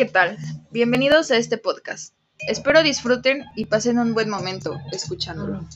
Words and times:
¿qué 0.00 0.06
tal? 0.06 0.38
Bienvenidos 0.70 1.30
a 1.30 1.36
este 1.36 1.58
podcast. 1.58 2.14
Espero 2.48 2.82
disfruten 2.82 3.44
y 3.54 3.66
pasen 3.66 3.98
un 3.98 4.14
buen 4.14 4.30
momento 4.30 4.80
escuchándolo. 4.92 5.68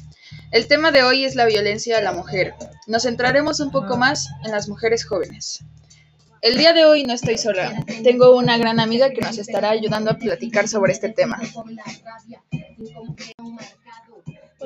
El 0.50 0.67
tema 0.67 0.93
de 0.93 1.03
hoy 1.03 1.27
es 1.27 1.35
la 1.35 1.45
violencia 1.45 1.99
a 1.99 2.00
la 2.00 2.12
mujer. 2.12 2.55
Nos 2.87 3.03
centraremos 3.03 3.61
un 3.61 3.71
poco 3.71 3.99
más 3.99 4.31
en 4.43 4.53
las 4.53 4.67
mujeres 4.67 5.05
jóvenes. 5.05 5.63
El 6.41 6.57
día 6.57 6.73
de 6.73 6.87
hoy 6.87 7.05
no 7.05 7.13
estoy 7.13 7.37
sola. 7.37 7.85
Tengo 8.03 8.35
una 8.35 8.57
gran 8.57 8.81
amiga 8.81 9.11
que 9.11 9.21
nos 9.21 9.37
estará 9.37 9.68
ayudando 9.68 10.13
a 10.13 10.17
platicar 10.17 10.68
sobre 10.68 10.95
este 10.95 11.11
tema. 11.11 11.39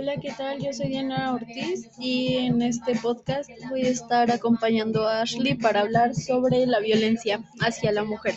Hola, 0.01 0.15
¿qué 0.23 0.31
tal? 0.31 0.61
Yo 0.61 0.73
soy 0.73 0.91
Diana 0.91 1.35
Ortiz 1.35 1.91
y 1.99 2.37
en 2.37 2.63
este 2.63 2.95
podcast 2.95 3.51
voy 3.69 3.85
a 3.85 3.89
estar 3.89 4.31
acompañando 4.31 5.09
a 5.09 5.23
Ashley 5.23 5.55
para 5.55 5.81
hablar 5.81 6.15
sobre 6.15 6.67
la 6.67 6.79
violencia 6.79 7.41
hacia 7.61 7.91
la 7.91 8.05
mujer. 8.05 8.37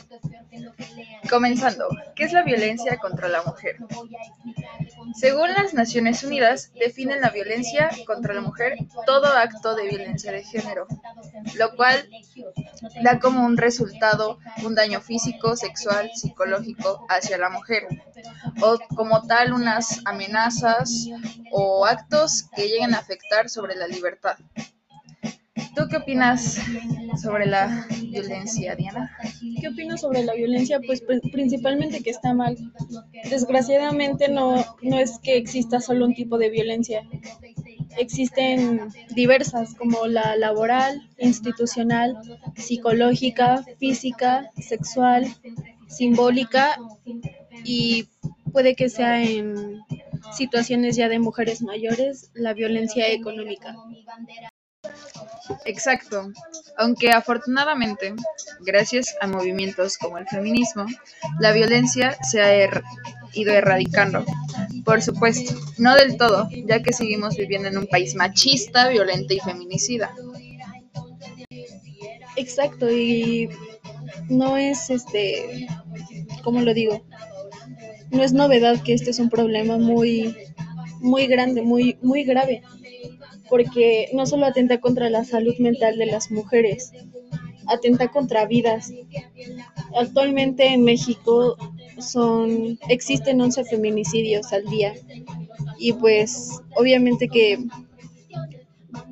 Comenzando, 1.29 1.87
¿qué 2.15 2.23
es 2.23 2.33
la 2.33 2.41
violencia 2.41 2.97
contra 2.97 3.29
la 3.29 3.43
mujer? 3.43 3.75
Según 5.15 5.53
las 5.53 5.73
Naciones 5.73 6.23
Unidas, 6.23 6.71
definen 6.79 7.21
la 7.21 7.29
violencia 7.29 7.89
contra 8.05 8.33
la 8.33 8.41
mujer 8.41 8.77
todo 9.05 9.27
acto 9.27 9.75
de 9.75 9.87
violencia 9.87 10.31
de 10.31 10.43
género, 10.43 10.87
lo 11.55 11.75
cual 11.75 12.09
da 13.03 13.19
como 13.19 13.45
un 13.45 13.57
resultado 13.57 14.39
un 14.63 14.75
daño 14.75 15.01
físico, 15.01 15.55
sexual, 15.55 16.11
psicológico 16.15 17.05
hacia 17.09 17.37
la 17.37 17.49
mujer, 17.49 17.87
o 18.61 18.77
como 18.95 19.21
tal 19.27 19.53
unas 19.53 20.01
amenazas 20.05 21.07
o 21.51 21.85
actos 21.85 22.45
que 22.55 22.67
lleguen 22.67 22.93
a 22.95 22.99
afectar 22.99 23.49
sobre 23.49 23.75
la 23.75 23.87
libertad. 23.87 24.37
¿Tú 25.75 25.87
qué 25.89 25.97
opinas 25.97 26.59
sobre 27.21 27.45
la 27.45 27.87
violencia, 28.01 28.75
Diana? 28.75 29.11
¿Qué 29.59 29.69
opino 29.69 29.97
sobre 29.97 30.23
la 30.23 30.33
violencia? 30.33 30.79
Pues 30.85 31.01
principalmente 31.31 32.03
que 32.03 32.09
está 32.09 32.33
mal. 32.33 32.57
Desgraciadamente 33.29 34.27
no, 34.27 34.63
no 34.81 34.99
es 34.99 35.19
que 35.19 35.37
exista 35.37 35.79
solo 35.79 36.05
un 36.05 36.13
tipo 36.13 36.37
de 36.37 36.49
violencia. 36.49 37.07
Existen 37.97 38.89
diversas 39.15 39.75
como 39.75 40.07
la 40.07 40.35
laboral, 40.35 41.09
institucional, 41.17 42.17
psicológica, 42.55 43.63
física, 43.79 44.51
sexual, 44.57 45.25
simbólica 45.87 46.77
y 47.63 48.07
puede 48.51 48.75
que 48.75 48.89
sea 48.89 49.23
en 49.23 49.81
situaciones 50.33 50.95
ya 50.95 51.09
de 51.09 51.19
mujeres 51.19 51.61
mayores, 51.61 52.31
la 52.33 52.53
violencia 52.53 53.09
económica. 53.09 53.75
Exacto, 55.65 56.31
aunque 56.77 57.11
afortunadamente, 57.11 58.13
gracias 58.61 59.15
a 59.21 59.27
movimientos 59.27 59.97
como 59.97 60.17
el 60.17 60.27
feminismo, 60.27 60.85
la 61.39 61.51
violencia 61.51 62.17
se 62.23 62.41
ha 62.41 62.53
er-, 62.53 62.83
ido 63.33 63.53
erradicando. 63.53 64.25
Por 64.85 65.01
supuesto, 65.01 65.53
no 65.77 65.95
del 65.95 66.17
todo, 66.17 66.49
ya 66.65 66.81
que 66.81 66.93
seguimos 66.93 67.35
viviendo 67.35 67.67
en 67.67 67.77
un 67.77 67.87
país 67.87 68.15
machista, 68.15 68.87
violento 68.87 69.33
y 69.33 69.39
feminicida. 69.39 70.13
Exacto, 72.35 72.89
y 72.89 73.49
no 74.29 74.57
es 74.57 74.89
este, 74.89 75.67
¿cómo 76.43 76.61
lo 76.61 76.73
digo? 76.73 77.05
No 78.09 78.23
es 78.23 78.33
novedad 78.33 78.81
que 78.81 78.93
este 78.93 79.11
es 79.11 79.19
un 79.19 79.29
problema 79.29 79.77
muy, 79.77 80.35
muy 80.99 81.27
grande, 81.27 81.61
muy, 81.61 81.97
muy 82.01 82.23
grave 82.23 82.63
porque 83.51 84.09
no 84.13 84.25
solo 84.25 84.45
atenta 84.45 84.79
contra 84.79 85.09
la 85.09 85.25
salud 85.25 85.53
mental 85.59 85.97
de 85.97 86.05
las 86.05 86.31
mujeres, 86.31 86.93
atenta 87.67 88.07
contra 88.07 88.45
vidas. 88.45 88.93
Actualmente 89.93 90.67
en 90.67 90.85
México 90.85 91.57
son 91.99 92.79
existen 92.87 93.41
11 93.41 93.65
feminicidios 93.65 94.53
al 94.53 94.63
día 94.63 94.93
y 95.77 95.91
pues 95.91 96.61
obviamente 96.75 97.27
que 97.27 97.59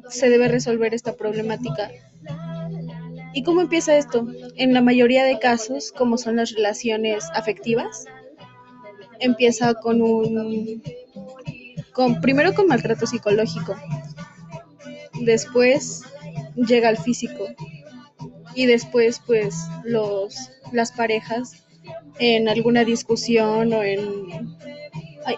se 0.10 0.30
debe 0.30 0.48
resolver 0.48 0.94
esta 0.94 1.18
problemática. 1.18 1.92
¿Y 3.34 3.44
cómo 3.44 3.60
empieza 3.60 3.98
esto? 3.98 4.26
En 4.56 4.74
la 4.74 4.82
mayoría 4.82 5.26
de 5.26 5.38
casos, 5.38 5.92
como 5.92 6.18
son 6.18 6.38
las 6.38 6.52
relaciones 6.52 7.26
afectivas, 7.34 8.06
empieza 9.20 9.74
con 9.74 10.02
un 10.02 10.82
con 11.92 12.22
primero 12.22 12.54
con 12.54 12.68
maltrato 12.68 13.06
psicológico, 13.06 13.76
después 15.22 16.04
llega 16.56 16.90
el 16.90 16.98
físico 16.98 17.46
y 18.56 18.66
después 18.66 19.22
pues 19.26 19.56
los 19.84 20.52
las 20.72 20.92
parejas 20.92 21.64
en 22.20 22.50
alguna 22.50 22.84
discusión 22.84 23.74
o 23.74 23.84
en 23.84 24.58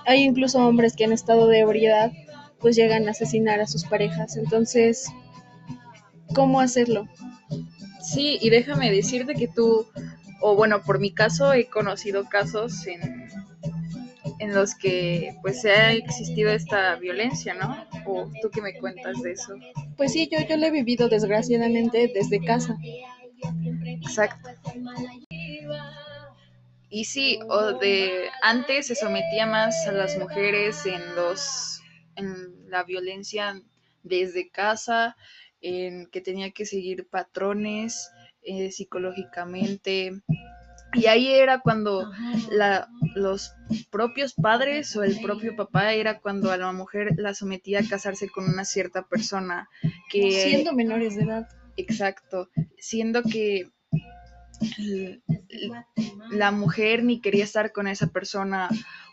hay, 0.06 0.24
incluso 0.24 0.66
hombres 0.66 0.96
que 0.96 1.04
en 1.04 1.12
estado 1.12 1.48
de 1.48 1.60
ebriedad 1.60 2.12
pues 2.60 2.76
llegan 2.76 3.08
a 3.08 3.12
asesinar 3.12 3.60
a 3.60 3.68
sus 3.68 3.86
parejas 3.86 4.38
entonces 4.38 5.08
cómo 6.34 6.60
hacerlo 6.60 7.08
sí 8.02 8.38
y 8.42 8.50
déjame 8.50 8.92
decirte 8.92 9.36
que 9.36 9.48
tú 9.48 9.88
o 10.42 10.56
bueno 10.56 10.82
por 10.84 11.00
mi 11.00 11.12
caso 11.12 11.54
he 11.54 11.66
conocido 11.66 12.26
casos 12.30 12.88
en 12.88 13.22
en 14.42 14.56
los 14.56 14.74
que 14.74 15.36
pues 15.44 15.64
ha 15.66 15.92
existido 15.92 16.50
esta 16.50 16.96
violencia, 16.96 17.54
¿no? 17.54 17.86
¿O 18.06 18.30
tú 18.42 18.50
qué 18.50 18.62
me 18.62 18.74
cuentas 18.80 19.22
de 19.22 19.32
eso? 19.32 19.56
Pues 19.98 20.14
sí, 20.14 20.30
yo, 20.32 20.40
yo 20.48 20.58
lo 20.58 20.66
he 20.66 20.72
vivido 20.72 21.10
desgraciadamente 21.10 22.12
desde 22.14 22.44
casa. 22.44 22.78
Exacto. 23.86 24.50
Y 26.90 27.06
sí, 27.06 27.40
o 27.50 27.74
de 27.74 28.30
antes 28.44 28.88
se 28.88 28.96
sometía 28.96 29.46
más 29.46 29.88
a 29.88 29.94
las 29.94 30.18
mujeres 30.18 30.86
en 30.86 31.16
los 31.16 31.82
en 32.16 32.70
la 32.70 32.84
violencia 32.84 33.62
desde 34.04 34.50
casa, 34.50 35.16
en 35.62 36.08
que 36.08 36.22
tenía 36.22 36.52
que 36.52 36.66
seguir 36.66 37.08
patrones 37.08 38.12
eh, 38.42 38.72
psicológicamente, 38.72 40.22
y 40.94 41.08
ahí 41.08 41.30
era 41.30 41.60
cuando 41.60 42.12
la, 42.52 42.90
los 43.16 43.54
propios 43.90 44.34
padres 44.34 44.96
o 44.96 45.04
el 45.04 45.20
propio 45.22 45.56
papá 45.56 45.94
era 45.94 46.20
cuando 46.20 46.52
a 46.52 46.58
la 46.58 46.72
mujer 46.72 47.14
la 47.18 47.34
sometía 47.34 47.80
a 47.80 47.88
casarse 47.88 48.30
con 48.30 48.46
una 48.46 48.66
cierta 48.66 49.08
persona 49.08 49.70
que... 50.10 50.32
Siendo 50.32 50.74
menores 50.74 51.16
de 51.16 51.24
edad. 51.24 51.50
Exacto, 51.78 52.50
siendo 52.78 53.24
que 53.24 53.70
la 56.32 56.52
mujer 56.52 57.04
ni 57.04 57.22
quería 57.22 57.44
estar 57.44 57.72
con 57.72 57.88
esa 57.88 58.08
persona 58.08 58.70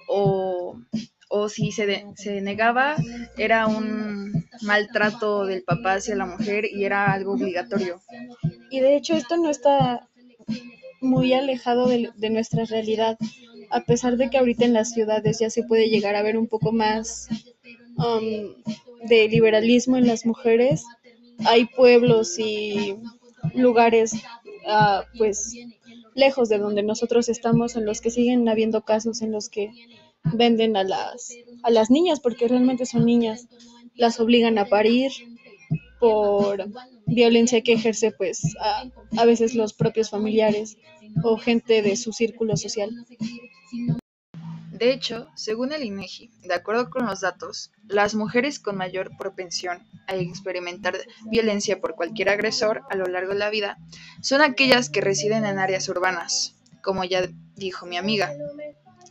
o, 0.09 0.81
o 1.29 1.49
si 1.49 1.73
se, 1.73 2.05
se 2.17 2.41
negaba 2.41 2.97
era 3.37 3.67
un 3.67 4.47
maltrato 4.63 5.47
del 5.47 5.63
papá 5.63 5.95
hacia 5.95 6.17
la 6.17 6.27
mujer 6.27 6.67
y 6.71 6.85
era 6.85 7.13
algo 7.13 7.33
obligatorio. 7.35 8.01
Y 8.71 8.81
de 8.81 8.97
hecho 8.97 9.15
esto 9.15 9.37
no 9.37 9.51
está 9.51 10.09
muy 11.01 11.33
alejado 11.33 11.87
de, 11.87 12.31
nuestra 12.31 12.65
realidad, 12.65 13.19
a 13.71 13.81
pesar 13.81 14.17
de 14.17 14.31
que 14.31 14.39
ahorita 14.39 14.65
en 14.65 14.73
las 14.73 14.93
ciudades 14.93 15.39
ya 15.39 15.51
se 15.51 15.63
puede 15.63 15.89
llegar 15.89 16.15
a 16.17 16.23
ver 16.23 16.37
un 16.37 16.47
poco 16.47 16.73
más 16.73 17.29
um, 17.97 18.55
de 19.09 19.29
liberalismo 19.29 19.97
en 19.97 20.07
las 20.07 20.27
mujeres, 20.27 20.85
hay 21.45 21.67
pueblos 21.67 22.39
y 22.39 22.97
lugares 23.55 24.15
uh, 24.15 25.03
pues 25.17 25.55
lejos 26.15 26.49
de 26.49 26.59
donde 26.59 26.83
nosotros 26.83 27.29
estamos 27.29 27.77
en 27.77 27.87
los 27.87 28.01
que 28.01 28.11
siguen 28.11 28.49
habiendo 28.49 28.83
casos 28.83 29.23
en 29.23 29.31
los 29.31 29.49
que 29.49 29.71
venden 30.25 30.77
a 30.77 30.83
las 30.83 31.33
a 31.63 31.71
las 31.71 31.91
niñas 31.91 32.21
porque 32.21 32.49
realmente 32.49 32.87
son 32.87 33.05
niñas. 33.05 33.47
Las 33.95 34.21
obligan 34.21 34.59
a 34.59 34.67
parir 34.67 35.13
por 36.01 36.69
violencia 37.09 37.63
que 37.63 37.73
ejerce 37.73 38.13
pues 38.13 38.41
a, 38.61 38.85
a 39.21 39.25
veces 39.25 39.55
los 39.55 39.73
propios 39.73 40.11
familiares 40.11 40.77
o 41.23 41.37
gente 41.37 41.83
de 41.83 41.97
su 41.97 42.13
círculo 42.13 42.57
social. 42.57 42.91
De 44.79 44.93
hecho, 44.93 45.27
según 45.35 45.73
el 45.73 45.83
INEGI, 45.83 46.31
de 46.45 46.55
acuerdo 46.55 46.89
con 46.89 47.05
los 47.05 47.21
datos, 47.21 47.73
las 47.89 48.15
mujeres 48.15 48.61
con 48.61 48.77
mayor 48.77 49.11
propensión 49.19 49.85
a 50.07 50.15
experimentar 50.15 50.97
violencia 51.25 51.81
por 51.81 51.97
cualquier 51.97 52.29
agresor 52.29 52.83
a 52.89 52.95
lo 52.95 53.07
largo 53.07 53.33
de 53.33 53.41
la 53.41 53.51
vida 53.51 53.77
son 54.23 54.41
aquellas 54.41 54.89
que 54.89 55.01
residen 55.01 55.45
en 55.45 55.59
áreas 55.59 55.89
urbanas, 55.89 56.55
como 56.81 57.03
ya 57.03 57.29
dijo 57.57 57.87
mi 57.87 57.97
amiga. 57.97 58.33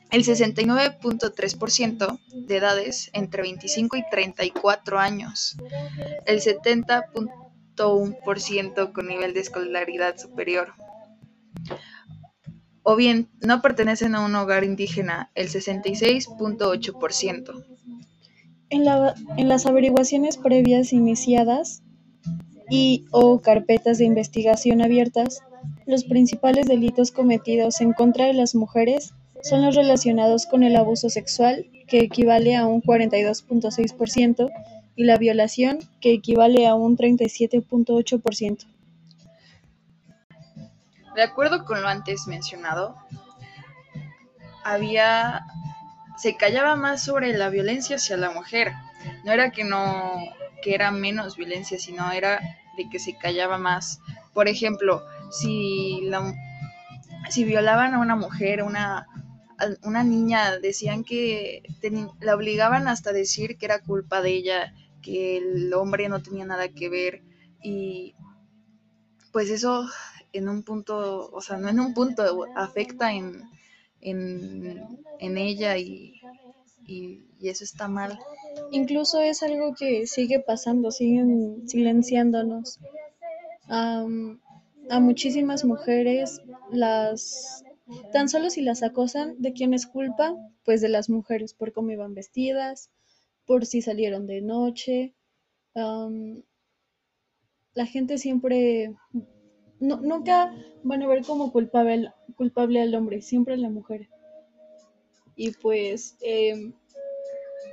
El 0.09 0.23
69.3% 0.23 2.19
de 2.31 2.55
edades 2.55 3.09
entre 3.11 3.41
25 3.41 3.97
y 3.97 4.03
34 4.09 4.99
años, 4.99 5.57
el 6.25 6.39
70.1% 7.77 8.93
con 8.93 9.07
nivel 9.07 9.33
de 9.33 9.39
escolaridad 9.39 10.17
superior, 10.17 10.73
o 12.83 12.95
bien 12.95 13.29
no 13.45 13.61
pertenecen 13.61 14.15
a 14.15 14.25
un 14.25 14.35
hogar 14.35 14.63
indígena, 14.63 15.31
el 15.35 15.49
66.8%. 15.49 17.65
En, 18.69 18.83
en 19.37 19.47
las 19.47 19.65
averiguaciones 19.65 20.37
previas 20.37 20.93
iniciadas 20.93 21.83
y 22.69 23.05
o 23.11 23.41
carpetas 23.41 23.97
de 23.97 24.05
investigación 24.05 24.81
abiertas, 24.81 25.41
Los 25.85 26.03
principales 26.03 26.67
delitos 26.67 27.11
cometidos 27.11 27.79
en 27.79 27.93
contra 27.93 28.25
de 28.25 28.33
las 28.33 28.55
mujeres 28.55 29.13
son 29.41 29.61
los 29.61 29.75
relacionados 29.75 30.45
con 30.45 30.63
el 30.63 30.75
abuso 30.75 31.09
sexual, 31.09 31.69
que 31.87 31.99
equivale 31.99 32.57
a 32.57 32.67
un 32.67 32.81
42.6%, 32.81 34.49
y 34.97 35.05
la 35.05 35.17
violación, 35.17 35.79
que 36.01 36.11
equivale 36.11 36.67
a 36.67 36.73
un 36.73 36.97
37.8%. 36.97 38.65
De 41.15 41.23
acuerdo 41.23 41.65
con 41.65 41.81
lo 41.81 41.87
antes 41.87 42.27
mencionado, 42.27 42.97
había 44.63 45.45
se 46.17 46.35
callaba 46.35 46.75
más 46.75 47.03
sobre 47.03 47.31
la 47.37 47.49
violencia 47.49 47.97
hacia 47.97 48.17
la 48.17 48.31
mujer. 48.31 48.73
No 49.23 49.31
era 49.31 49.51
que 49.51 49.63
no 49.63 50.19
que 50.63 50.73
era 50.73 50.89
menos 50.89 51.37
violencia, 51.37 51.77
sino 51.77 52.11
era 52.11 52.39
de 52.75 52.89
que 52.89 52.97
se 52.97 53.15
callaba 53.15 53.59
más. 53.59 53.99
Por 54.33 54.47
ejemplo, 54.47 55.03
si 55.31 56.01
la 56.05 56.33
si 57.29 57.43
violaban 57.43 57.93
a 57.93 57.99
una 57.99 58.15
mujer, 58.15 58.63
una 58.63 59.07
una 59.83 60.03
niña, 60.03 60.57
decían 60.57 61.03
que 61.03 61.63
la 62.19 62.35
obligaban 62.35 62.87
hasta 62.87 63.11
decir 63.11 63.57
que 63.57 63.65
era 63.65 63.79
culpa 63.79 64.21
de 64.21 64.31
ella, 64.31 64.73
que 65.07 65.37
el 65.37 65.73
hombre 65.73 66.09
no 66.09 66.21
tenía 66.21 66.45
nada 66.45 66.67
que 66.67 66.89
ver 66.89 67.23
y 67.63 68.13
pues 69.31 69.49
eso 69.49 69.87
en 70.33 70.49
un 70.49 70.63
punto, 70.63 71.29
o 71.31 71.39
sea, 71.39 71.55
no 71.57 71.69
en 71.69 71.79
un 71.79 71.93
punto, 71.93 72.45
afecta 72.55 73.13
en, 73.13 73.43
en, 74.01 75.37
ella 75.37 75.77
y, 75.77 76.19
y, 76.85 77.23
eso 77.41 77.63
está 77.63 77.87
mal. 77.87 78.19
Incluso 78.71 79.21
es 79.21 79.43
algo 79.43 79.73
que 79.73 80.07
sigue 80.07 80.41
pasando, 80.41 80.91
siguen 80.91 81.67
silenciándonos. 81.69 82.79
a 83.69 84.99
muchísimas 84.99 85.63
mujeres 85.63 86.41
las 86.71 87.63
tan 88.11 88.27
solo 88.27 88.49
si 88.49 88.61
las 88.61 88.83
acosan, 88.83 89.35
¿de 89.39 89.53
quién 89.53 89.73
es 89.73 89.87
culpa? 89.87 90.35
Pues 90.65 90.81
de 90.81 90.89
las 90.89 91.09
mujeres, 91.09 91.53
por 91.53 91.71
cómo 91.71 91.91
iban 91.91 92.13
vestidas, 92.13 92.89
por 93.47 93.65
si 93.65 93.81
salieron 93.81 94.27
de 94.27 94.41
noche. 94.41 95.15
la 97.73 97.85
gente 97.85 98.17
siempre 98.17 98.95
nunca 99.79 100.53
van 100.83 101.03
a 101.03 101.07
ver 101.07 101.23
como 101.23 101.51
culpable, 101.51 102.11
culpable 102.35 102.81
al 102.81 102.93
hombre, 102.93 103.21
siempre 103.21 103.57
la 103.57 103.69
mujer. 103.69 104.09
Y 105.35 105.51
pues 105.51 106.17
em, 106.21 106.73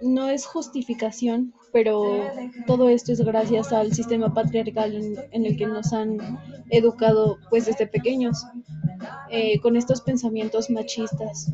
no 0.02 0.28
es 0.28 0.46
justificación, 0.46 1.54
pero 1.72 2.20
todo 2.66 2.88
esto 2.88 3.12
es 3.12 3.20
gracias 3.22 3.72
al 3.72 3.92
sistema 3.92 4.32
patriarcal 4.32 4.94
en, 5.32 5.46
el 5.46 5.56
que 5.56 5.66
nos 5.66 5.92
han 5.92 6.18
educado 6.70 7.38
pues 7.50 7.66
desde 7.66 7.86
pequeños, 7.86 8.44
eh, 9.30 9.58
con 9.60 9.76
estos 9.76 10.02
pensamientos 10.02 10.70
machistas. 10.70 11.50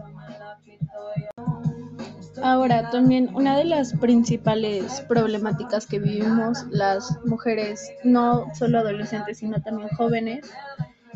Ahora, 2.43 2.91
también 2.91 3.31
una 3.35 3.57
de 3.57 3.65
las 3.65 3.95
principales 3.95 5.03
problemáticas 5.03 5.87
que 5.87 5.99
vivimos 5.99 6.65
las 6.71 7.19
mujeres, 7.25 7.93
no 8.05 8.47
solo 8.55 8.79
adolescentes, 8.79 9.39
sino 9.39 9.61
también 9.63 9.89
jóvenes, 9.91 10.51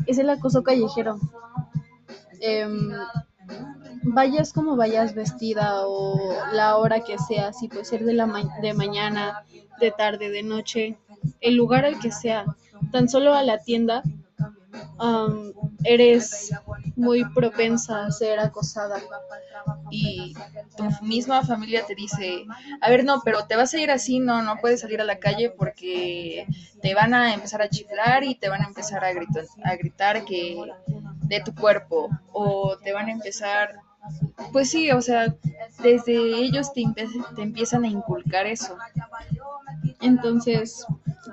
es 0.05 0.17
el 0.17 0.29
acoso 0.29 0.63
callejero. 0.63 1.19
Em, 2.41 2.91
vayas 4.03 4.53
como 4.53 4.75
vayas 4.75 5.15
vestida 5.15 5.87
o 5.87 6.33
la 6.53 6.77
hora 6.77 7.01
que 7.01 7.17
sea, 7.17 7.53
si 7.53 7.67
puede 7.67 7.85
ser 7.85 8.05
de, 8.05 8.13
la 8.13 8.27
de 8.61 8.73
mañana, 8.73 9.43
de 9.79 9.91
tarde, 9.91 10.29
de 10.29 10.43
noche, 10.43 10.97
el 11.41 11.55
lugar 11.55 11.85
al 11.85 11.99
que 11.99 12.11
sea, 12.11 12.45
tan 12.91 13.09
solo 13.09 13.33
a 13.33 13.43
la 13.43 13.59
tienda, 13.59 14.03
eres 15.83 16.51
muy 16.95 17.25
propensa 17.33 18.05
a 18.05 18.11
ser 18.11 18.39
acosada 18.39 19.01
y 19.91 20.33
tu 20.77 20.83
misma 21.03 21.43
familia 21.43 21.85
te 21.85 21.95
dice, 21.95 22.45
a 22.81 22.89
ver, 22.89 23.03
no, 23.03 23.21
pero 23.23 23.45
te 23.45 23.55
vas 23.55 23.73
a 23.73 23.79
ir 23.79 23.91
así, 23.91 24.19
no, 24.19 24.41
no 24.41 24.57
puedes 24.57 24.81
salir 24.81 25.01
a 25.01 25.05
la 25.05 25.19
calle 25.19 25.49
porque 25.49 26.47
te 26.81 26.93
van 26.93 27.13
a 27.13 27.33
empezar 27.33 27.61
a 27.61 27.69
chiflar 27.69 28.23
y 28.23 28.35
te 28.35 28.49
van 28.49 28.61
a 28.61 28.67
empezar 28.67 29.03
a, 29.03 29.13
gritar, 29.13 29.45
a 29.63 29.75
gritar 29.75 30.25
que 30.25 30.57
de 31.23 31.41
tu 31.41 31.53
cuerpo 31.53 32.09
o 32.31 32.77
te 32.77 32.93
van 32.93 33.07
a 33.07 33.11
empezar, 33.11 33.75
pues 34.51 34.69
sí, 34.69 34.91
o 34.91 35.01
sea, 35.01 35.35
desde 35.81 36.13
ellos 36.13 36.73
te, 36.73 36.83
te 37.35 37.41
empiezan 37.41 37.83
a 37.83 37.87
inculcar 37.87 38.45
eso. 38.45 38.77
Entonces, 40.01 40.85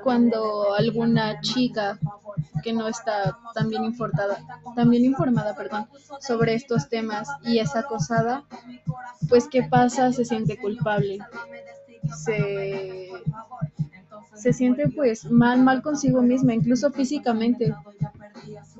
cuando 0.03 0.75
alguna 0.75 1.41
chica 1.41 1.99
que 2.62 2.73
no 2.73 2.88
está 2.88 3.38
tan 3.55 3.69
bien 3.69 3.85
informada, 3.85 4.38
también 4.75 5.05
informada 5.05 5.55
perdón, 5.55 5.88
sobre 6.20 6.55
estos 6.55 6.88
temas 6.88 7.29
y 7.43 7.59
es 7.59 7.75
acosada, 7.76 8.44
pues 9.29 9.49
¿qué 9.49 9.62
pasa? 9.64 10.12
Se 10.12 10.25
siente 10.25 10.59
culpable. 10.59 11.19
Se, 12.25 13.11
se 14.35 14.53
siente 14.53 14.88
pues 14.88 15.31
mal, 15.31 15.62
mal 15.62 15.82
consigo 15.82 16.23
misma, 16.23 16.55
incluso 16.55 16.91
físicamente, 16.91 17.75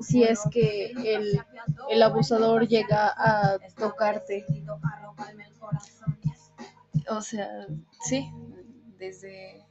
si 0.01 0.23
es 0.23 0.39
que 0.51 0.91
el, 1.05 1.39
el 1.89 2.03
abusador 2.03 2.67
llega 2.67 3.13
a 3.15 3.57
tocarte. 3.77 4.45
O 7.09 7.21
sea, 7.21 7.67
sí, 8.01 8.31
desde 8.97 9.63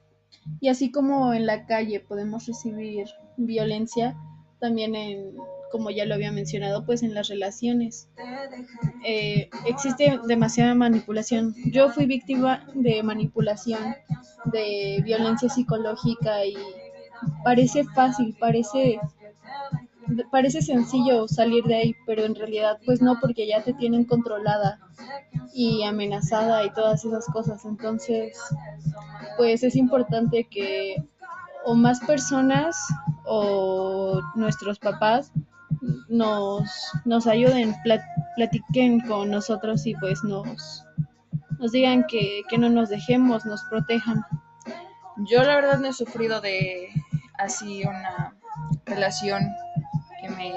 y 0.60 0.68
así 0.68 0.90
como 0.90 1.34
en 1.34 1.46
la 1.46 1.66
calle 1.66 2.00
podemos 2.00 2.46
recibir 2.46 3.06
violencia, 3.36 4.16
también 4.58 4.94
en, 4.94 5.34
como 5.70 5.90
ya 5.90 6.04
lo 6.04 6.14
había 6.14 6.32
mencionado, 6.32 6.84
pues 6.84 7.02
en 7.02 7.14
las 7.14 7.28
relaciones. 7.28 8.08
Eh, 9.04 9.48
existe 9.66 10.20
demasiada 10.26 10.74
manipulación. 10.74 11.54
Yo 11.66 11.90
fui 11.90 12.06
víctima 12.06 12.66
de 12.74 13.02
manipulación, 13.02 13.96
de 14.44 15.00
violencia 15.04 15.48
psicológica 15.48 16.44
y 16.44 16.56
parece 17.44 17.84
fácil, 17.84 18.36
parece 18.38 19.00
parece 20.30 20.62
sencillo 20.62 21.28
salir 21.28 21.64
de 21.64 21.74
ahí, 21.76 21.96
pero 22.06 22.24
en 22.24 22.34
realidad 22.34 22.78
pues 22.84 23.00
no, 23.00 23.18
porque 23.20 23.46
ya 23.46 23.62
te 23.62 23.72
tienen 23.72 24.04
controlada 24.04 24.78
y 25.54 25.84
amenazada 25.84 26.64
y 26.64 26.70
todas 26.70 27.04
esas 27.04 27.26
cosas. 27.26 27.64
Entonces, 27.64 28.38
pues 29.36 29.62
es 29.62 29.76
importante 29.76 30.46
que 30.50 31.02
o 31.64 31.74
más 31.74 32.00
personas 32.00 32.76
o 33.24 34.20
nuestros 34.34 34.78
papás 34.78 35.32
nos, 36.08 36.70
nos 37.04 37.26
ayuden, 37.26 37.74
platiquen 38.36 39.00
con 39.00 39.30
nosotros 39.30 39.86
y 39.86 39.94
pues 39.94 40.22
nos, 40.24 40.84
nos 41.58 41.72
digan 41.72 42.04
que, 42.04 42.42
que 42.48 42.58
no 42.58 42.68
nos 42.68 42.88
dejemos, 42.88 43.44
nos 43.44 43.62
protejan. 43.64 44.24
Yo 45.30 45.42
la 45.42 45.56
verdad 45.56 45.78
no 45.78 45.88
he 45.88 45.92
sufrido 45.92 46.40
de 46.40 46.88
así 47.38 47.84
una 47.84 48.34
relación 48.86 49.42
que 50.20 50.28
me 50.30 50.52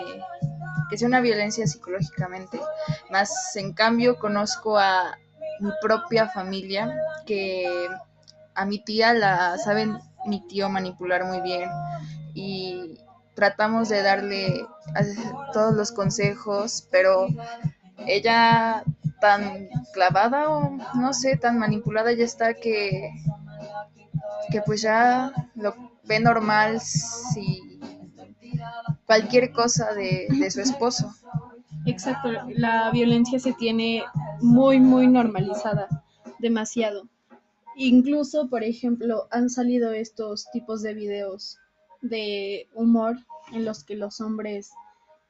que 0.90 0.98
sea 0.98 1.08
una 1.08 1.22
violencia 1.22 1.66
psicológicamente. 1.66 2.60
Más 3.10 3.56
en 3.56 3.74
cambio 3.74 4.20
conozco 4.20 4.78
a 4.78 5.18
mi 5.60 5.72
propia 5.82 6.28
familia 6.28 6.96
que 7.26 7.88
a 8.54 8.66
mi 8.66 8.84
tía 8.84 9.14
la 9.14 9.58
saben 9.58 9.98
mi 10.26 10.46
tío 10.48 10.70
manipular 10.70 11.26
muy 11.26 11.42
bien 11.42 11.70
y 12.34 12.98
tratamos 13.34 13.90
de 13.90 14.02
darle 14.02 14.66
todos 15.54 15.74
los 15.74 15.92
consejos, 15.92 16.88
pero 16.92 17.28
ella 18.08 18.84
tan 19.22 19.68
clavada 19.94 20.50
o 20.50 20.78
no 20.96 21.14
sé, 21.14 21.38
tan 21.38 21.58
manipulada 21.58 22.12
ya 22.14 22.26
está 22.26 22.54
que 22.54 23.10
que 24.52 24.62
pues 24.62 24.82
ya 24.82 25.32
lo 25.56 25.74
ve 26.04 26.20
normal 26.20 26.80
si 26.80 27.80
cualquier 29.06 29.52
cosa 29.52 29.94
de, 29.94 30.28
de 30.30 30.52
su 30.52 30.62
esposo. 30.62 31.14
Exacto, 31.86 32.30
la 32.50 32.90
violencia 32.92 33.40
se 33.40 33.54
tiene 33.54 34.04
muy, 34.42 34.80
muy 34.80 35.08
normalizada, 35.08 35.88
demasiado. 36.40 37.08
Incluso, 37.76 38.50
por 38.50 38.64
ejemplo, 38.64 39.28
han 39.32 39.50
salido 39.50 39.92
estos 39.92 40.50
tipos 40.52 40.82
de 40.82 40.94
videos 40.94 41.58
de 42.02 42.68
humor 42.74 43.18
en 43.54 43.66
los 43.66 43.84
que 43.84 43.96
los 43.96 44.22
hombres 44.22 44.72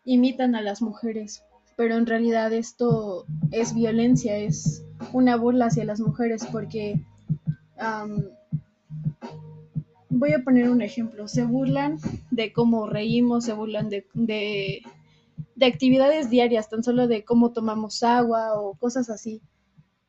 imitan 0.03 0.55
a 0.55 0.61
las 0.61 0.81
mujeres, 0.81 1.43
pero 1.75 1.95
en 1.95 2.05
realidad 2.05 2.53
esto 2.53 3.25
es 3.51 3.73
violencia, 3.73 4.37
es 4.37 4.83
una 5.11 5.35
burla 5.35 5.65
hacia 5.65 5.85
las 5.85 5.99
mujeres 5.99 6.45
porque 6.51 7.01
voy 10.09 10.33
a 10.33 10.43
poner 10.43 10.69
un 10.69 10.81
ejemplo, 10.81 11.27
se 11.27 11.43
burlan 11.43 11.97
de 12.31 12.53
cómo 12.53 12.87
reímos, 12.87 13.45
se 13.45 13.53
burlan 13.53 13.89
de, 13.89 14.05
de, 14.13 14.83
de 15.55 15.65
actividades 15.65 16.29
diarias, 16.29 16.69
tan 16.69 16.83
solo 16.83 17.07
de 17.07 17.25
cómo 17.25 17.51
tomamos 17.51 18.03
agua 18.03 18.59
o 18.59 18.75
cosas 18.75 19.09
así. 19.09 19.41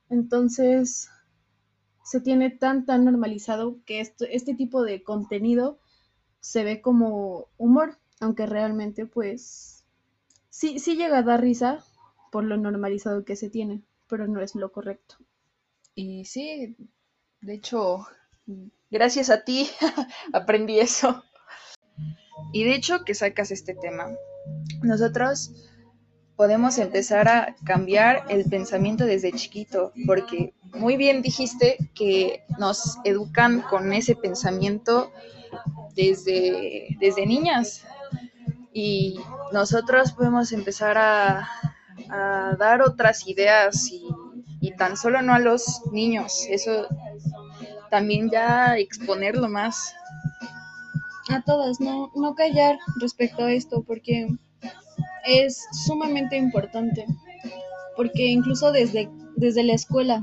Entonces, 0.08 1.08
se 2.06 2.20
tiene 2.20 2.50
tan, 2.50 2.86
tan 2.86 3.04
normalizado 3.04 3.78
que 3.84 4.00
esto, 4.00 4.24
este 4.30 4.54
tipo 4.54 4.82
de 4.82 5.02
contenido 5.02 5.78
se 6.40 6.64
ve 6.64 6.80
como 6.80 7.48
humor 7.58 7.98
aunque 8.20 8.46
realmente 8.46 9.06
pues 9.06 9.84
sí, 10.48 10.78
sí 10.78 10.96
llega 10.96 11.18
a 11.18 11.22
dar 11.22 11.40
risa 11.40 11.84
por 12.30 12.44
lo 12.44 12.56
normalizado 12.56 13.24
que 13.24 13.36
se 13.36 13.50
tiene, 13.50 13.82
pero 14.08 14.26
no 14.26 14.40
es 14.40 14.54
lo 14.54 14.72
correcto. 14.72 15.16
Y 15.94 16.24
sí, 16.24 16.76
de 17.40 17.54
hecho, 17.54 18.06
gracias 18.90 19.30
a 19.30 19.44
ti 19.44 19.68
aprendí 20.32 20.78
eso. 20.78 21.22
Y 22.52 22.64
de 22.64 22.74
hecho 22.74 23.04
que 23.04 23.14
sacas 23.14 23.50
este 23.50 23.74
tema, 23.74 24.10
nosotros 24.82 25.52
podemos 26.36 26.78
empezar 26.78 27.28
a 27.28 27.56
cambiar 27.64 28.24
el 28.28 28.44
pensamiento 28.44 29.06
desde 29.06 29.32
chiquito, 29.32 29.92
porque 30.06 30.52
muy 30.74 30.96
bien 30.96 31.22
dijiste 31.22 31.76
que 31.94 32.44
nos 32.58 32.98
educan 33.04 33.62
con 33.62 33.92
ese 33.92 34.14
pensamiento 34.14 35.10
desde, 35.94 36.96
desde 37.00 37.26
niñas. 37.26 37.84
Y 38.72 39.18
nosotros 39.52 40.12
podemos 40.12 40.52
empezar 40.52 40.98
a, 40.98 41.48
dar 42.58 42.82
otras 42.82 43.26
ideas 43.26 43.90
y, 43.90 44.06
y 44.60 44.76
tan 44.76 44.96
solo 44.96 45.22
no 45.22 45.34
a 45.34 45.40
los 45.40 45.82
niños, 45.90 46.46
eso 46.48 46.86
también 47.90 48.30
ya 48.30 48.76
exponerlo 48.76 49.48
más. 49.48 49.94
A 51.28 51.42
todas, 51.42 51.80
no, 51.80 52.12
no 52.14 52.34
callar 52.34 52.78
respecto 53.00 53.44
a 53.44 53.52
esto, 53.52 53.82
porque 53.82 54.28
es 55.24 55.64
sumamente 55.84 56.36
importante, 56.36 57.06
porque 57.96 58.26
incluso 58.26 58.70
desde, 58.70 59.08
desde 59.34 59.64
la 59.64 59.74
escuela, 59.74 60.22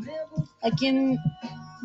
a 0.63 0.72
quien, 0.72 1.17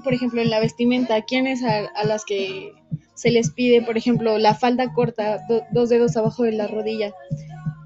por 0.04 0.14
ejemplo, 0.14 0.40
en 0.40 0.50
la 0.50 0.60
vestimenta, 0.60 1.16
a 1.16 1.22
quienes 1.22 1.62
a, 1.64 1.86
a 1.94 2.04
las 2.04 2.24
que 2.24 2.72
se 3.14 3.30
les 3.30 3.50
pide, 3.50 3.82
por 3.82 3.96
ejemplo, 3.98 4.38
la 4.38 4.54
falda 4.54 4.92
corta, 4.92 5.40
do- 5.48 5.62
dos 5.72 5.88
dedos 5.88 6.16
abajo 6.16 6.44
de 6.44 6.52
la 6.52 6.66
rodilla. 6.68 7.12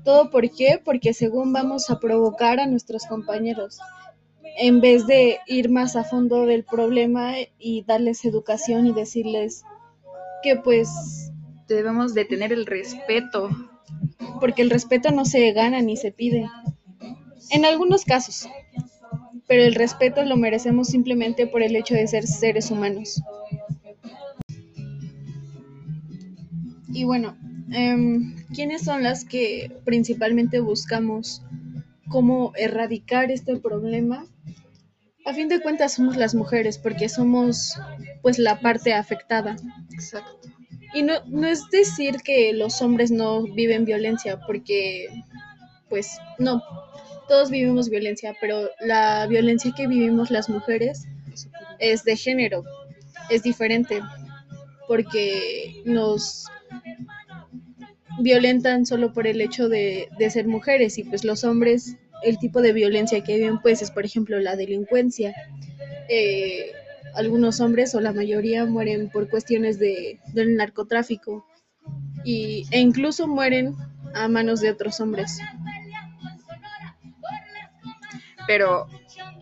¿Todo 0.05 0.31
por 0.31 0.51
qué? 0.51 0.81
Porque 0.85 1.15
según 1.15 1.53
vamos 1.53 1.89
a 1.91 1.99
provocar 2.01 2.61
a 2.61 2.67
nuestros 2.67 3.07
compañeros, 3.07 3.79
en 4.59 4.81
vez 4.81 5.07
de 5.07 5.39
ir 5.47 5.71
más 5.71 5.97
a 5.97 6.05
fondo 6.05 6.45
del 6.45 6.65
problema 6.65 7.35
y 7.59 7.85
darles 7.85 8.25
educación 8.25 8.87
y 8.87 8.93
decirles 8.93 9.65
que 10.43 10.57
pues, 10.57 11.31
Debemos 11.69 12.13
de 12.13 12.25
tener 12.27 12.53
el 12.53 12.67
respeto. 12.67 13.49
porque 14.41 14.61
el 14.63 14.69
respeto 14.71 15.11
no 15.13 15.25
se 15.25 15.53
gana 15.53 15.81
ni 15.81 15.97
se 15.97 16.13
pide. 16.13 16.47
En 17.51 17.65
algunos 17.65 18.05
casos, 18.05 18.49
pero 19.53 19.65
el 19.65 19.75
respeto 19.75 20.25
lo 20.25 20.39
merecemos 20.39 20.89
simplemente 20.89 21.47
por 21.47 21.63
el 21.63 21.77
hecho 21.77 21.93
de 21.93 22.07
ser 22.07 22.27
seres 22.27 22.71
humanos. 22.71 23.21
Y 26.89 27.05
bueno, 27.05 27.37
em, 27.71 28.35
¿quiénes 28.55 28.81
son 28.81 29.03
las 29.03 29.27
que 29.27 29.71
principalmente 29.85 30.61
buscamos 30.61 31.43
cómo 32.09 32.55
erradicar 32.57 33.31
este 33.31 33.59
problema? 33.59 34.25
A 35.27 35.35
fin 35.35 35.49
de 35.49 35.61
cuentas 35.61 35.93
somos 35.93 36.17
las 36.17 36.35
mujeres 36.35 36.79
porque 36.79 37.11
somos 37.11 37.79
pues 38.23 38.39
la 38.39 38.59
parte 38.59 38.95
afectada. 38.95 39.57
Exacto. 39.93 40.49
Y 40.95 41.03
no, 41.03 41.13
no 41.27 41.47
es 41.47 41.69
decir 41.69 42.23
que 42.25 42.55
los 42.55 42.81
hombres 42.81 43.11
no 43.11 43.43
viven 43.43 43.85
violencia, 43.85 44.41
porque 44.47 45.09
pues 45.91 46.09
no, 46.39 46.63
todos 47.29 47.51
vivimos 47.51 47.89
violencia, 47.89 48.35
pero 48.41 48.71
la 48.81 49.27
violencia 49.27 49.73
que 49.77 49.87
vivimos 49.87 50.31
las 50.31 50.49
mujeres 50.49 51.07
es 51.79 52.05
de 52.05 52.17
género, 52.17 52.65
es 53.31 53.43
diferente, 53.43 54.01
porque 54.87 55.83
nos 55.85 56.47
violentan 58.21 58.87
solo 58.87 59.13
por 59.13 59.27
el 59.27 59.41
hecho 59.41 59.69
de, 59.69 60.09
ser 60.31 60.47
mujeres 60.47 60.99
y 60.99 61.05
pues 61.05 61.25
los 61.25 61.45
hombres, 61.45 61.97
el 62.23 62.39
tipo 62.39 62.61
de 62.61 62.73
violencia 62.73 63.25
que 63.25 63.37
viven 63.37 63.61
pues 63.61 63.83
es 63.83 63.91
por 63.91 64.05
ejemplo 64.05 64.39
la 64.41 64.57
delincuencia. 64.57 65.35
Eh, 66.09 66.73
algunos 67.15 67.61
hombres 67.61 67.95
o 67.95 68.01
la 68.01 68.13
mayoría 68.13 68.65
mueren 68.65 69.11
por 69.11 69.29
cuestiones 69.29 69.79
de, 69.79 70.19
del 70.33 70.57
narcotráfico 70.57 71.47
y, 72.25 72.65
e 72.71 72.81
incluso 72.81 73.27
mueren 73.27 73.75
a 74.15 74.29
manos 74.29 74.61
de 74.61 74.71
otros 74.71 75.01
hombres. 75.01 75.39
Pero 78.47 78.89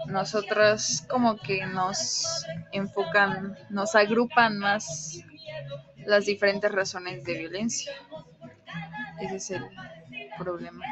nosotras 0.07 1.07
como 1.09 1.37
que 1.37 1.65
nos 1.67 2.45
enfocan, 2.73 3.57
nos 3.71 3.95
agrupan 3.95 4.59
más 4.59 5.19
las 6.05 6.27
diferentes 6.27 6.71
razones 6.71 7.25
de 7.25 7.39
violencia. 7.39 7.93
Ese 9.21 9.37
es 9.37 9.51
el 9.51 9.65
problema. 10.39 10.85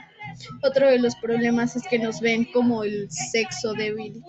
Otro 0.63 0.89
de 0.89 0.99
los 0.99 1.17
problemas 1.17 1.77
es 1.77 1.87
que 1.89 1.99
nos 1.99 2.21
ven 2.21 2.45
como 2.53 2.85
el 2.85 3.11
sexo 3.11 3.73
débil, 3.73 4.23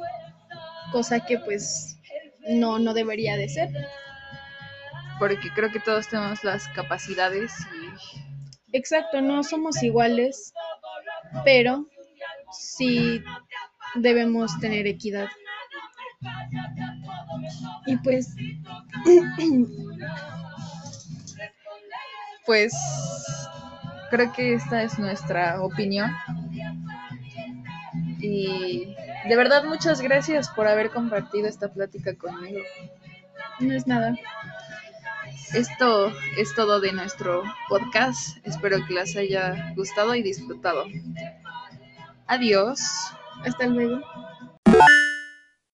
cosa 0.92 1.26
que 1.26 1.40
pues 1.40 1.98
no, 2.48 2.80
no 2.80 2.94
debería 2.94 3.36
de 3.38 3.50
ser. 3.50 3.70
Porque 5.20 5.50
creo 5.54 5.70
que 5.72 5.80
todos 5.80 6.08
tenemos 6.08 6.44
las 6.44 6.68
capacidades 6.70 7.52
y 7.76 7.90
Exacto, 8.72 9.20
no 9.22 9.44
somos 9.44 9.82
iguales, 9.82 10.54
pero 11.44 11.88
sí 12.52 13.24
debemos 13.96 14.58
tener 14.60 14.88
equidad. 14.88 15.28
Y 17.86 17.98
pues 17.98 18.36
pues 22.46 22.74
creo 24.10 24.32
que 24.34 24.54
esta 24.54 24.84
es 24.84 24.98
nuestra 25.00 25.62
opinión. 25.62 26.12
Y 28.20 28.96
de 29.28 29.36
verdad 29.36 29.64
muchas 29.64 30.02
gracias 30.02 30.50
por 30.50 30.68
haber 30.68 30.90
compartido 30.90 31.48
esta 31.48 31.72
plática 31.72 32.16
conmigo. 32.16 32.60
no 33.60 33.74
es 33.74 33.88
nada. 33.88 34.16
Esto 35.54 36.14
es 36.38 36.54
todo 36.54 36.80
de 36.80 36.92
nuestro 36.92 37.44
podcast. 37.70 38.38
Espero 38.46 38.86
que 38.86 38.94
les 38.94 39.16
haya 39.16 39.74
gustado 39.76 40.14
y 40.14 40.22
disfrutado. 40.22 40.86
Adiós. 42.28 42.80
Hasta 43.44 43.68
luego. 43.68 44.02